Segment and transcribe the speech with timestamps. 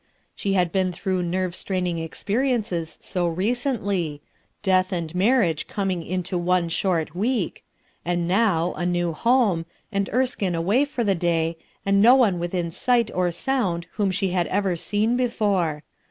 [0.35, 4.19] She had been through nerve straining experiences so recently;
[4.63, 7.63] death and tnarriago coming into one short week;
[8.03, 12.71] and now, a new borne, and Erskine away for the day, and no one within
[12.71, 15.83] sight or sound whom she had ever seen before.